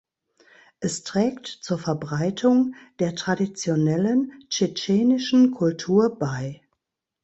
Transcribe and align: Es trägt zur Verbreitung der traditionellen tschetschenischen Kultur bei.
Es 0.79 1.03
trägt 1.03 1.45
zur 1.45 1.77
Verbreitung 1.77 2.73
der 2.97 3.13
traditionellen 3.13 4.31
tschetschenischen 4.49 5.51
Kultur 5.51 6.17
bei. 6.17 6.63